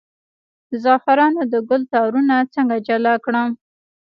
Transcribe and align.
د 0.69 0.71
زعفرانو 0.83 1.41
د 1.53 1.55
ګل 1.69 1.81
تارونه 1.93 2.35
څنګه 2.53 2.75
جلا 2.87 3.13
کړم؟ 3.25 3.49